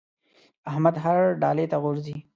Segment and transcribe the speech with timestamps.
[0.69, 2.17] احمد هر ډاله ته غورځي.